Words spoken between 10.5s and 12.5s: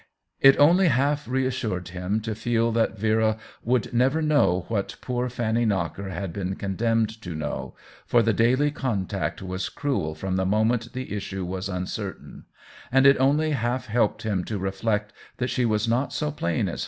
ment the issue was uncertain;